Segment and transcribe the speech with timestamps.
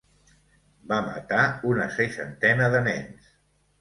[0.91, 1.43] Va matar
[1.73, 3.29] una seixantena de nens.